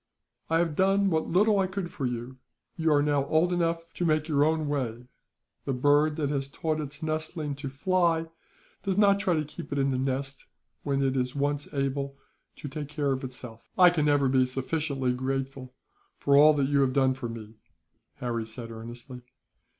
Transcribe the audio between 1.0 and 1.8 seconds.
what little I